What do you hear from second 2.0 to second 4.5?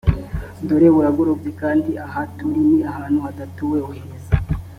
aha turi ni ahantu hadatuwe ohereza